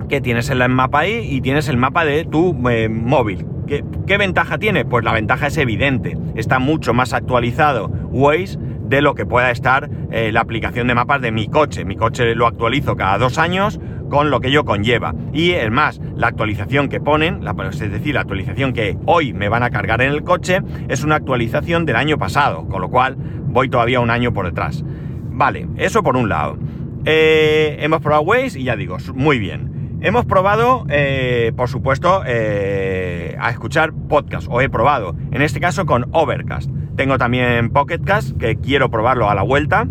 que 0.09 0.23
tienes 0.23 0.49
el 0.49 0.67
mapa 0.71 1.01
ahí 1.01 1.29
y 1.31 1.43
tienes 1.43 1.69
el 1.69 1.77
mapa 1.77 2.07
de 2.07 2.25
tu 2.25 2.55
móvil. 2.55 3.54
¿Qué, 3.67 4.17
ventaja 4.19 4.59
tiene? 4.59 4.85
Pues 4.85 5.05
la 5.05 5.13
ventaja 5.13 5.47
es 5.47 5.57
evidente. 5.57 6.17
Está 6.35 6.59
mucho 6.59 6.95
más 6.95 7.13
actualizado 7.13 7.89
Waze 8.11 8.59
de 8.59 9.01
lo 9.01 9.15
que 9.15 9.25
pueda 9.25 9.51
estar 9.51 9.89
eh, 10.11 10.31
la 10.33 10.41
aplicación 10.41 10.87
de 10.87 10.95
mapas 10.95 11.21
de 11.21 11.33
mi 11.33 11.49
coche. 11.49 11.85
Mi 11.85 11.97
coche 11.97 12.35
lo 12.35 12.47
actualizo 12.47 12.97
cada 12.97 13.19
dos 13.19 13.39
años 13.39 13.81
con 14.11 14.31
lo 14.31 14.41
que 14.41 14.49
ello 14.49 14.65
conlleva. 14.65 15.15
Y 15.33 15.53
es 15.53 15.71
más, 15.71 16.01
la 16.15 16.29
actualización 16.29 16.89
que 16.89 17.01
ponen, 17.01 17.41
es 17.71 17.91
decir, 17.91 18.15
la 18.15 18.21
actualización 18.21 18.73
que 18.73 18.97
hoy 19.07 19.33
me 19.33 19.49
van 19.49 19.63
a 19.63 19.71
cargar 19.71 20.03
en 20.03 20.13
el 20.13 20.23
coche, 20.23 20.61
es 20.89 21.03
una 21.03 21.17
actualización 21.17 21.87
del 21.87 21.97
año 21.97 22.19
pasado, 22.19 22.69
con 22.69 22.81
lo 22.81 22.91
cual 22.91 23.17
voy 23.49 23.69
todavía 23.69 24.01
un 24.01 24.11
año 24.11 24.33
por 24.33 24.47
detrás. 24.47 24.85
Vale, 25.31 25.69
eso 25.77 26.03
por 26.03 26.17
un 26.17 26.29
lado. 26.29 26.59
Eh, 27.07 27.79
hemos 27.81 28.01
probado 28.01 28.23
Waze 28.23 28.61
y 28.61 28.65
ya 28.65 28.77
digo, 28.77 28.99
muy 29.15 29.39
bien. 29.39 29.74
Hemos 30.05 30.27
probado, 30.27 30.85
eh, 30.91 31.53
por 31.57 31.71
supuesto, 31.71 32.25
eh, 32.27 33.39
a 33.41 33.49
escuchar 33.49 33.95
podcast, 33.95 34.47
o 34.51 34.61
he 34.61 34.69
probado, 34.69 35.17
en 35.33 35.41
este 35.41 35.61
caso 35.61 35.87
con 35.87 36.11
Overcast. 36.13 36.71
Tengo 36.95 37.17
también 37.17 37.71
Pocketcast, 37.71 38.37
que 38.37 38.57
quiero 38.57 38.91
probarlo 38.91 39.31
a 39.31 39.35
la 39.35 39.41
vuelta. 39.41 39.87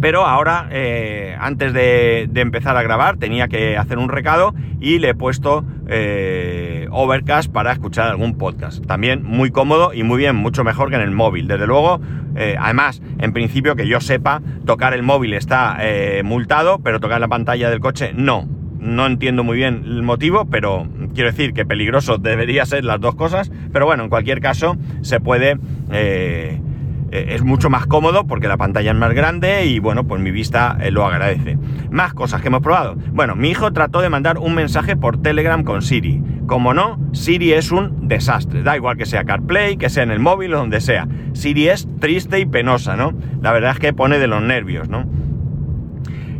Pero 0.00 0.24
ahora, 0.24 0.68
eh, 0.70 1.36
antes 1.38 1.74
de, 1.74 2.30
empezar 2.36 2.78
a 2.78 2.82
grabar, 2.82 3.18
tenía 3.18 3.48
que 3.48 3.76
hacer 3.76 3.98
un 3.98 4.08
recado 4.08 4.54
y 4.80 4.98
le 4.98 5.10
he 5.10 5.14
puesto 5.14 5.66
Overcast 6.90 7.52
para 7.52 7.72
escuchar 7.72 8.08
algún 8.08 8.38
podcast. 8.38 8.82
También 8.86 9.22
muy 9.22 9.50
cómodo 9.50 9.92
y 9.92 10.04
muy 10.04 10.16
bien, 10.16 10.36
mucho 10.36 10.64
mejor 10.64 10.88
que 10.88 10.96
en 10.96 11.02
el 11.02 11.10
móvil. 11.10 11.48
Desde 11.48 11.66
luego, 11.66 12.00
además, 12.58 13.02
en 13.18 13.34
principio 13.34 13.76
que 13.76 13.86
yo 13.86 14.00
sepa, 14.00 14.40
tocar 14.64 14.94
el 14.94 15.02
móvil 15.02 15.34
está 15.34 15.76
multado, 16.24 16.78
pero 16.78 16.98
tocar 16.98 17.20
la 17.20 17.28
pantalla 17.28 17.68
del 17.68 17.80
coche 17.80 18.12
no 18.14 18.55
no 18.86 19.06
entiendo 19.06 19.44
muy 19.44 19.56
bien 19.56 19.82
el 19.84 20.02
motivo, 20.02 20.46
pero 20.46 20.86
quiero 21.14 21.30
decir 21.30 21.52
que 21.52 21.66
peligroso 21.66 22.18
debería 22.18 22.64
ser 22.64 22.84
las 22.84 23.00
dos 23.00 23.14
cosas. 23.14 23.50
Pero 23.72 23.86
bueno, 23.86 24.04
en 24.04 24.08
cualquier 24.08 24.40
caso, 24.40 24.76
se 25.02 25.20
puede. 25.20 25.58
Eh, 25.90 26.60
eh, 27.12 27.34
es 27.34 27.42
mucho 27.42 27.70
más 27.70 27.86
cómodo 27.86 28.26
porque 28.26 28.48
la 28.48 28.56
pantalla 28.56 28.90
es 28.90 28.96
más 28.96 29.14
grande 29.14 29.64
y 29.66 29.78
bueno, 29.78 30.04
pues 30.04 30.20
mi 30.20 30.30
vista 30.30 30.76
eh, 30.80 30.90
lo 30.90 31.06
agradece. 31.06 31.56
Más 31.90 32.14
cosas 32.14 32.40
que 32.40 32.48
hemos 32.48 32.62
probado. 32.62 32.96
Bueno, 33.12 33.36
mi 33.36 33.50
hijo 33.50 33.72
trató 33.72 34.00
de 34.00 34.10
mandar 34.10 34.38
un 34.38 34.54
mensaje 34.54 34.96
por 34.96 35.22
Telegram 35.22 35.62
con 35.62 35.82
Siri. 35.82 36.22
Como 36.46 36.74
no, 36.74 36.98
Siri 37.12 37.52
es 37.52 37.70
un 37.70 38.08
desastre. 38.08 38.62
Da 38.62 38.76
igual 38.76 38.96
que 38.96 39.06
sea 39.06 39.24
CarPlay, 39.24 39.76
que 39.76 39.88
sea 39.88 40.02
en 40.02 40.10
el 40.10 40.20
móvil 40.20 40.54
o 40.54 40.58
donde 40.58 40.80
sea. 40.80 41.06
Siri 41.32 41.68
es 41.68 41.88
triste 42.00 42.40
y 42.40 42.46
penosa, 42.46 42.96
¿no? 42.96 43.12
La 43.40 43.52
verdad 43.52 43.72
es 43.72 43.78
que 43.78 43.92
pone 43.92 44.18
de 44.18 44.26
los 44.26 44.42
nervios, 44.42 44.88
¿no? 44.88 45.06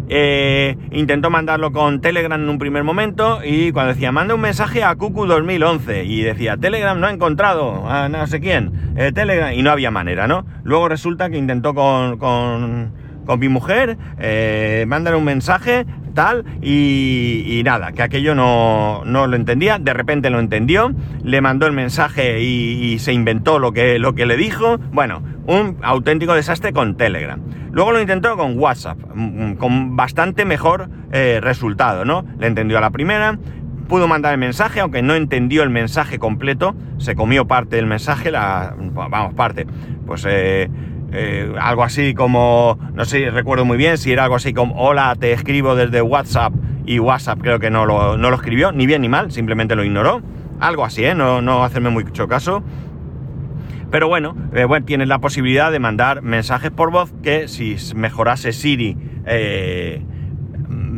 Eh, 0.08 0.76
intentó 0.92 1.30
mandarlo 1.30 1.72
con 1.72 2.00
Telegram 2.00 2.40
en 2.40 2.48
un 2.48 2.58
primer 2.58 2.84
momento 2.84 3.40
y 3.44 3.72
cuando 3.72 3.92
decía, 3.92 4.12
manda 4.12 4.34
un 4.34 4.40
mensaje 4.40 4.84
a 4.84 4.94
Cucu 4.94 5.26
2011 5.26 6.04
y 6.04 6.22
decía, 6.22 6.56
Telegram 6.56 6.98
no 6.98 7.06
ha 7.08 7.12
encontrado 7.12 7.88
a 7.88 8.08
no 8.08 8.26
sé 8.26 8.40
quién, 8.40 8.94
eh, 8.96 9.10
Telegram, 9.12 9.52
y 9.52 9.62
no 9.62 9.70
había 9.70 9.90
manera, 9.90 10.26
¿no? 10.26 10.46
Luego 10.62 10.88
resulta 10.88 11.28
que 11.28 11.38
intentó 11.38 11.74
con, 11.74 12.18
con, 12.18 12.92
con 13.26 13.40
mi 13.40 13.48
mujer 13.48 13.98
eh, 14.18 14.86
un 14.88 15.24
mensaje, 15.24 15.86
tal, 16.14 16.44
y, 16.62 17.62
nada, 17.64 17.92
que 17.92 18.02
aquello 18.02 18.34
no, 18.34 19.02
no, 19.04 19.26
lo 19.26 19.36
entendía, 19.36 19.78
de 19.78 19.92
repente 19.92 20.30
lo 20.30 20.40
entendió, 20.40 20.92
le 21.22 21.40
mandó 21.40 21.66
el 21.66 21.72
mensaje 21.72 22.40
y, 22.40 22.98
se 22.98 23.12
inventó 23.12 23.58
lo 23.58 23.72
que, 23.72 23.98
lo 23.98 24.14
que 24.14 24.24
le 24.26 24.36
dijo, 24.36 24.78
bueno, 24.92 25.22
un 25.46 25.76
auténtico 25.82 26.34
desastre 26.34 26.72
con 26.72 26.96
Telegram. 26.96 27.40
Luego 27.70 27.92
lo 27.92 28.00
intentó 28.00 28.36
con 28.36 28.58
WhatsApp, 28.58 28.98
mm, 29.14 29.50
mm, 29.50 29.56
con 29.56 29.96
bastante 29.96 30.46
mejor 30.46 30.88
eh, 31.12 31.40
resultado, 31.42 32.06
¿no? 32.06 32.24
Le 32.38 32.46
entendió 32.46 32.78
a 32.78 32.80
la 32.80 32.90
primera, 32.90 33.38
pudo 33.86 34.08
mandar 34.08 34.32
el 34.32 34.38
mensaje, 34.38 34.80
aunque 34.80 35.02
no 35.02 35.14
entendió 35.14 35.62
el 35.62 35.70
mensaje 35.70 36.18
completo, 36.18 36.74
se 36.98 37.14
comió 37.14 37.46
parte 37.46 37.76
del 37.76 37.86
mensaje, 37.86 38.30
la, 38.30 38.74
vamos, 38.78 39.34
parte, 39.34 39.66
pues 40.06 40.24
eh, 40.28 40.68
eh, 41.12 41.54
algo 41.60 41.84
así 41.84 42.14
como, 42.14 42.78
no 42.94 43.04
sé, 43.04 43.30
recuerdo 43.30 43.64
muy 43.64 43.76
bien 43.76 43.96
si 43.96 44.12
era 44.12 44.24
algo 44.24 44.36
así 44.36 44.52
como, 44.52 44.74
hola, 44.76 45.14
te 45.18 45.32
escribo 45.32 45.74
desde 45.74 46.02
WhatsApp, 46.02 46.52
y 46.84 46.98
WhatsApp 46.98 47.40
creo 47.40 47.58
que 47.58 47.70
no 47.70 47.86
lo, 47.86 48.16
no 48.16 48.30
lo 48.30 48.36
escribió, 48.36 48.72
ni 48.72 48.86
bien 48.86 49.02
ni 49.02 49.08
mal, 49.08 49.30
simplemente 49.30 49.76
lo 49.76 49.84
ignoró, 49.84 50.22
algo 50.60 50.84
así, 50.84 51.04
¿eh? 51.04 51.14
No, 51.14 51.42
no 51.42 51.64
hacerme 51.64 51.90
mucho 51.90 52.28
caso. 52.28 52.62
Pero 53.90 54.08
bueno, 54.08 54.36
eh, 54.52 54.64
bueno, 54.64 54.84
tienes 54.84 55.06
la 55.06 55.20
posibilidad 55.20 55.70
de 55.70 55.78
mandar 55.78 56.22
mensajes 56.22 56.70
por 56.70 56.90
voz 56.90 57.12
que 57.22 57.46
si 57.46 57.76
mejorase 57.94 58.52
Siri 58.52 58.96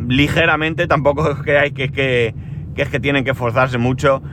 ligeramente, 0.07 0.87
tampoco 0.87 1.37
creáis 1.43 1.73
que, 1.73 1.89
que, 1.91 2.33
que, 2.75 2.81
es 2.81 2.89
que 2.89 2.99
tienen 2.99 3.23
que 3.23 3.35
forzarse 3.35 3.77
mucho, 3.77 4.23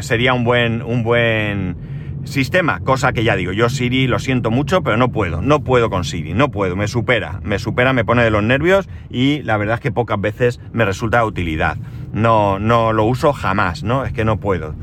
sería 0.00 0.32
un 0.32 0.44
buen, 0.44 0.82
un 0.82 1.02
buen 1.02 1.89
sistema, 2.24 2.80
cosa 2.80 3.12
que 3.12 3.24
ya 3.24 3.36
digo, 3.36 3.52
yo 3.52 3.68
Siri 3.68 4.06
lo 4.06 4.18
siento 4.18 4.50
mucho, 4.50 4.82
pero 4.82 4.96
no 4.96 5.10
puedo, 5.10 5.42
no 5.42 5.62
puedo 5.62 5.90
con 5.90 6.04
Siri, 6.04 6.34
no 6.34 6.50
puedo, 6.50 6.76
me 6.76 6.88
supera, 6.88 7.40
me 7.42 7.58
supera, 7.58 7.92
me 7.92 8.04
pone 8.04 8.22
de 8.22 8.30
los 8.30 8.42
nervios 8.42 8.88
y 9.08 9.42
la 9.42 9.56
verdad 9.56 9.74
es 9.76 9.80
que 9.80 9.92
pocas 9.92 10.20
veces 10.20 10.60
me 10.72 10.84
resulta 10.84 11.18
de 11.18 11.24
utilidad. 11.24 11.76
No, 12.12 12.58
no 12.58 12.92
lo 12.92 13.04
uso 13.04 13.32
jamás, 13.32 13.82
¿no? 13.84 14.04
Es 14.04 14.12
que 14.12 14.24
no 14.24 14.38
puedo. 14.40 14.74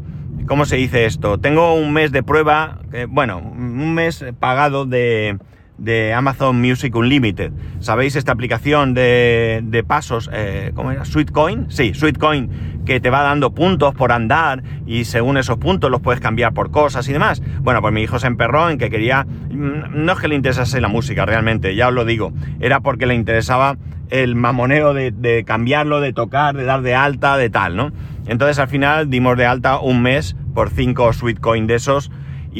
¿cómo 0.47 0.65
se 0.65 0.77
dice 0.77 1.05
esto? 1.05 1.39
Tengo 1.39 1.75
un 1.75 1.93
mes 1.93 2.11
de 2.11 2.23
prueba, 2.23 2.79
eh, 2.93 3.07
bueno, 3.09 3.39
un 3.39 3.95
mes 3.95 4.25
pagado 4.41 4.87
de, 4.87 5.39
de 5.79 6.13
Amazon 6.13 6.61
Music 6.61 6.95
Unlimited. 6.95 7.53
¿Sabéis 7.81 8.17
esta 8.17 8.33
aplicación 8.33 8.95
de, 8.95 9.61
de 9.65 9.85
pasos? 9.85 10.29
Eh, 10.33 10.73
¿Cómo 10.75 10.91
era? 10.91 11.05
¿Sweetcoin? 11.05 11.71
Sí, 11.71 11.95
Sweetcoin, 11.95 12.83
que 12.85 13.01
te 13.01 13.11
va 13.11 13.23
dando 13.23 13.55
puntos 13.55 13.95
por 13.95 14.13
andar 14.13 14.63
y 14.87 15.05
según 15.05 15.37
esos 15.39 15.59
puntos 15.59 15.91
los 15.91 16.01
puedes 16.01 16.21
cambiar 16.21 16.53
por 16.53 16.71
cosas 16.71 17.09
y 17.09 17.13
demás. 17.13 17.43
Bueno, 17.61 17.81
pues 17.81 17.95
mi 17.95 18.03
hijo 18.03 18.19
se 18.19 18.27
emperró 18.27 18.69
en 18.71 18.79
que 18.79 18.91
quería... 18.91 19.25
Mm, 19.25 20.05
no 20.05 20.13
es 20.13 20.19
que 20.19 20.29
le 20.29 20.35
interesase 20.35 20.81
la 20.81 20.89
música 20.89 21.25
realmente, 21.25 21.75
ya 21.75 21.89
os 21.89 21.95
lo 21.95 22.05
digo. 22.05 22.33
Era 22.61 22.81
porque 22.81 23.07
le 23.07 23.15
interesaba 23.15 23.77
el 24.11 24.35
mamoneo 24.35 24.95
de, 24.95 25.45
cambiarlo, 25.47 26.01
de 26.01 26.13
tocar, 26.13 26.57
de 26.57 26.65
dar 26.65 26.83
de 26.83 26.95
alta, 26.95 27.37
de 27.37 27.51
tal, 27.51 27.77
¿no? 27.77 27.93
Entonces 28.27 28.59
al 28.59 28.69
final 28.69 29.11
dimos 29.11 29.37
de 29.37 29.47
alta 29.47 29.79
un 29.79 30.03
mes 30.03 30.37
por 30.55 30.71
5 30.71 31.13
Sweetcoin 31.13 31.67
de 31.67 31.77
esos 31.77 32.11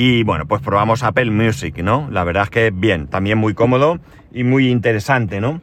y 0.01 0.23
bueno, 0.23 0.47
pues 0.47 0.63
probamos 0.63 1.03
Apple 1.03 1.33
Music, 1.33 1.79
¿no? 1.83 2.09
La 2.13 2.23
verdad 2.23 2.45
es 2.45 2.51
que 2.51 2.71
bien, 2.71 3.09
también 3.09 3.37
muy 3.37 3.53
cómodo 3.53 3.99
y 4.33 4.45
muy 4.45 4.69
interesante, 4.69 5.41
¿no? 5.41 5.61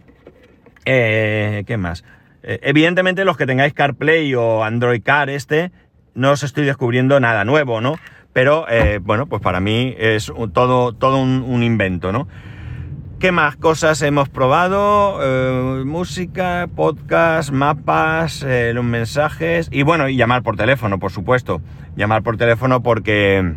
Eh, 0.84 1.64
¿Qué 1.66 1.78
más? 1.78 2.04
Eh, 2.44 2.60
evidentemente 2.64 3.24
los 3.24 3.38
que 3.38 3.46
tengáis 3.46 3.74
CarPlay 3.74 4.36
o 4.36 4.66
Android 4.66 5.02
Car 5.02 5.30
este, 5.30 5.72
no 6.16 6.32
os 6.32 6.44
estoy 6.44 6.66
descubriendo 6.66 7.18
nada 7.22 7.46
nuevo, 7.46 7.80
¿no? 7.80 7.96
Pero 8.34 8.66
eh, 8.70 9.00
bueno, 9.02 9.28
pues 9.28 9.42
para 9.42 9.62
mí 9.62 9.96
es 9.98 10.30
todo, 10.52 10.92
todo 10.92 11.18
un, 11.18 11.64
invento, 11.64 12.12
¿no? 12.12 12.28
¿Qué 13.20 13.32
más 13.32 13.56
cosas 13.56 14.02
hemos 14.02 14.28
probado? 14.28 15.18
música, 15.86 16.68
podcast, 16.76 17.52
mapas, 17.52 18.46
los 18.74 18.84
mensajes 18.84 19.70
y 19.72 19.84
bueno, 19.84 20.10
y 20.10 20.18
llamar 20.18 20.44
por 20.44 20.58
teléfono, 20.58 21.00
por 21.00 21.14
supuesto. 21.14 21.62
Llamar 21.96 22.22
por 22.22 22.36
teléfono 22.36 22.84
porque 22.84 23.56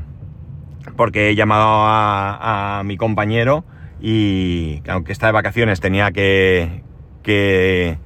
porque 0.99 1.31
he 1.31 1.37
llamado 1.37 1.85
a, 1.87 2.83
mi 2.85 2.97
compañero 2.97 3.64
y 4.00 4.83
aunque 4.88 5.12
está 5.12 5.26
de 5.26 5.33
vacaciones 5.33 5.81
tenía 5.81 6.11
que, 6.11 6.83
que, 7.23 7.97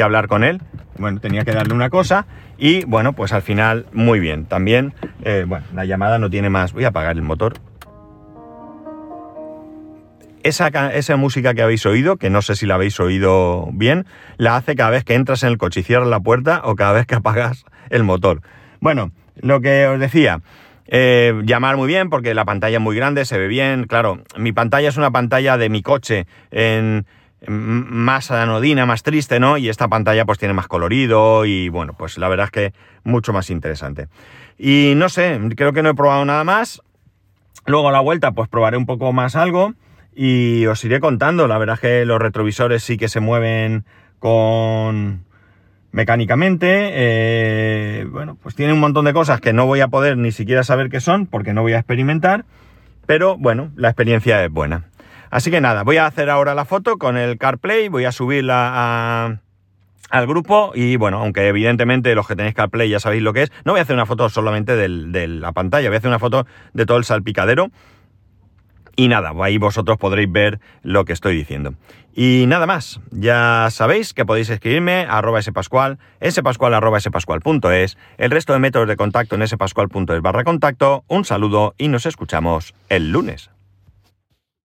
hablar 0.00 0.28
con 0.28 0.44
él, 0.44 0.62
bueno, 0.96 1.20
tenía 1.20 1.44
que 1.44 1.52
darle 1.52 1.74
una 1.74 1.90
cosa 1.90 2.26
y 2.56 2.84
bueno, 2.86 3.12
pues 3.12 3.34
al 3.34 3.42
final 3.42 3.84
muy 3.92 4.18
bien. 4.18 4.46
También, 4.46 4.94
eh, 5.24 5.44
bueno, 5.46 5.66
la 5.74 5.84
llamada 5.84 6.18
no 6.18 6.30
tiene 6.30 6.48
más, 6.48 6.72
voy 6.72 6.84
a 6.84 6.88
apagar 6.88 7.16
el 7.16 7.22
motor. 7.22 7.54
Esa, 10.42 10.68
esa, 10.94 11.16
música 11.16 11.52
que 11.52 11.60
habéis 11.60 11.84
oído, 11.84 12.16
que 12.16 12.30
no 12.30 12.40
sé 12.40 12.56
si 12.56 12.64
la 12.64 12.76
habéis 12.76 12.98
oído 12.98 13.68
bien, 13.74 14.06
la 14.38 14.56
hace 14.56 14.74
cada 14.74 14.88
vez 14.88 15.04
que 15.04 15.14
entras 15.14 15.42
en 15.42 15.50
el 15.50 15.58
coche 15.58 15.80
y 15.80 15.82
cierras 15.82 16.08
la 16.08 16.20
puerta 16.20 16.62
o 16.64 16.76
cada 16.76 16.92
vez 16.92 17.04
que 17.04 17.16
apagas 17.16 17.66
el 17.90 18.04
motor. 18.04 18.40
Bueno, 18.80 19.10
lo 19.40 19.60
que 19.60 19.86
os 19.86 20.00
decía, 20.00 20.40
eh, 20.88 21.34
llamar 21.44 21.76
muy 21.76 21.86
bien 21.86 22.08
porque 22.08 22.34
la 22.34 22.46
pantalla 22.46 22.78
es 22.78 22.82
muy 22.82 22.96
grande, 22.96 23.24
se 23.26 23.38
ve 23.38 23.46
bien. 23.46 23.84
Claro, 23.84 24.22
mi 24.36 24.52
pantalla 24.52 24.88
es 24.88 24.96
una 24.96 25.10
pantalla 25.10 25.58
de 25.58 25.68
mi 25.68 25.82
coche 25.82 26.26
en, 26.50 27.06
más 27.46 28.30
anodina, 28.30 28.86
más 28.86 29.02
triste, 29.02 29.38
¿no? 29.38 29.58
Y 29.58 29.68
esta 29.68 29.88
pantalla 29.88 30.24
pues 30.24 30.38
tiene 30.38 30.54
más 30.54 30.66
colorido 30.66 31.44
y 31.44 31.68
bueno, 31.68 31.92
pues 31.96 32.18
la 32.18 32.28
verdad 32.28 32.46
es 32.46 32.50
que 32.50 32.72
mucho 33.04 33.32
más 33.32 33.50
interesante. 33.50 34.08
Y 34.58 34.94
no 34.96 35.08
sé, 35.08 35.38
creo 35.56 35.72
que 35.72 35.82
no 35.82 35.90
he 35.90 35.94
probado 35.94 36.24
nada 36.24 36.42
más. 36.44 36.82
Luego 37.66 37.90
a 37.90 37.92
la 37.92 38.00
vuelta 38.00 38.32
pues 38.32 38.48
probaré 38.48 38.78
un 38.78 38.86
poco 38.86 39.12
más 39.12 39.36
algo 39.36 39.74
y 40.16 40.64
os 40.66 40.82
iré 40.84 41.00
contando. 41.00 41.46
La 41.46 41.58
verdad 41.58 41.74
es 41.74 41.80
que 41.80 42.04
los 42.06 42.18
retrovisores 42.18 42.82
sí 42.82 42.96
que 42.96 43.08
se 43.08 43.20
mueven 43.20 43.84
con 44.18 45.27
mecánicamente. 45.92 46.90
Eh, 46.92 48.06
bueno, 48.10 48.36
pues 48.42 48.54
tiene 48.54 48.72
un 48.72 48.80
montón 48.80 49.04
de 49.04 49.12
cosas 49.12 49.40
que 49.40 49.52
no 49.52 49.66
voy 49.66 49.80
a 49.80 49.88
poder 49.88 50.16
ni 50.16 50.32
siquiera 50.32 50.62
saber 50.64 50.90
qué 50.90 51.00
son 51.00 51.26
porque 51.26 51.52
no 51.52 51.62
voy 51.62 51.72
a 51.72 51.78
experimentar. 51.78 52.44
pero 53.06 53.38
bueno, 53.38 53.70
la 53.76 53.88
experiencia 53.88 54.44
es 54.44 54.50
buena. 54.50 54.84
Así 55.30 55.50
que 55.50 55.60
nada, 55.60 55.82
voy 55.82 55.96
a 55.98 56.06
hacer 56.06 56.30
ahora 56.30 56.54
la 56.54 56.64
foto 56.64 56.96
con 56.98 57.16
el 57.16 57.38
CarPlay, 57.38 57.88
voy 57.88 58.04
a 58.04 58.12
subirla 58.12 59.40
al 60.10 60.26
grupo 60.26 60.72
y 60.74 60.96
bueno, 60.96 61.18
aunque 61.18 61.48
evidentemente 61.48 62.14
los 62.14 62.26
que 62.26 62.36
tenéis 62.36 62.54
CarPlay 62.54 62.88
ya 62.88 63.00
sabéis 63.00 63.22
lo 63.22 63.32
que 63.32 63.42
es, 63.42 63.52
no 63.64 63.72
voy 63.72 63.80
a 63.80 63.82
hacer 63.82 63.94
una 63.94 64.06
foto 64.06 64.28
solamente 64.30 64.74
de 64.76 65.28
la 65.28 65.52
pantalla, 65.52 65.88
voy 65.88 65.96
a 65.96 65.98
hacer 65.98 66.08
una 66.08 66.18
foto 66.18 66.46
de 66.72 66.86
todo 66.86 66.96
el 66.96 67.04
salpicadero. 67.04 67.70
Y 68.98 69.06
nada, 69.06 69.32
ahí 69.44 69.58
vosotros 69.58 69.96
podréis 69.96 70.32
ver 70.32 70.58
lo 70.82 71.04
que 71.04 71.12
estoy 71.12 71.36
diciendo. 71.36 71.74
Y 72.16 72.46
nada 72.48 72.66
más, 72.66 73.00
ya 73.12 73.68
sabéis 73.70 74.12
que 74.12 74.26
podéis 74.26 74.50
escribirme 74.50 75.06
a 75.08 75.18
arroba 75.18 75.40
spascual, 75.40 76.00
spascual 76.28 76.74
arroba 76.74 76.98
spascual.es, 76.98 77.96
el 78.16 78.30
resto 78.32 78.54
de 78.54 78.58
métodos 78.58 78.88
de 78.88 78.96
contacto 78.96 79.36
en 79.36 79.46
spascual.es 79.46 80.20
barra 80.20 80.42
contacto. 80.42 81.04
Un 81.06 81.24
saludo 81.24 81.76
y 81.78 81.86
nos 81.86 82.06
escuchamos 82.06 82.74
el 82.88 83.12
lunes. 83.12 83.50